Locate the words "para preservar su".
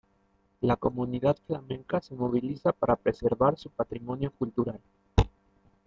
2.73-3.69